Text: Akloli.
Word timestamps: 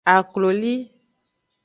Akloli. 0.13 0.73